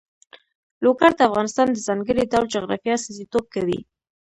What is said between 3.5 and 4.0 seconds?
کوي.